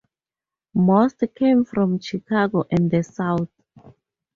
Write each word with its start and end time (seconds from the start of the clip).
Most 0.73 1.23
came 1.35 1.63
from 1.63 1.99
Chicago 1.99 2.63
and 2.71 2.89
the 2.89 3.03
South. 3.03 3.49